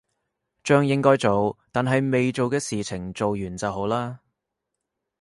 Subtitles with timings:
[0.63, 4.19] 將應該做但係未做嘅事情做完就好啦